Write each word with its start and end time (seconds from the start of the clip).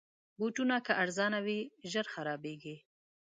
بوټونه 0.37 0.75
که 0.85 0.91
ارزانه 1.03 1.39
وي، 1.45 1.59
ژر 1.91 2.05
خرابیږي. 2.13 2.75